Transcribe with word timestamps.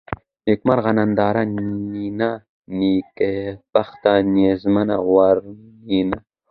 نېکمرغه، 0.45 0.91
ننداره، 0.97 1.43
نينه، 1.93 2.29
نېکبخته، 2.77 4.11
نيازمنه، 4.33 4.95
واورېنه 5.13 6.17